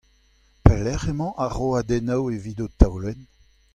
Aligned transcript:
Pelecʼh 0.63 1.09
emañ 1.11 1.33
ar 1.43 1.51
roadennoù 1.57 2.25
evit 2.35 2.59
ho 2.61 2.67
taolenn? 2.79 3.21